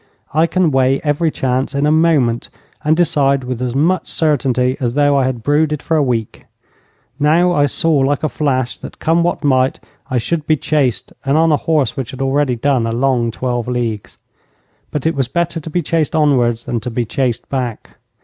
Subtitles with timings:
[0.33, 2.49] I can weigh every chance in a moment,
[2.83, 6.47] and decide with as much certainty as though I had brooded for a week.
[7.19, 9.79] Now I saw like a flash that, come what might,
[10.09, 13.67] I should be chased, and on a horse which had already done a long twelve
[13.67, 14.17] leagues.
[14.89, 17.97] But it was better to be chased onwards than to be chased back.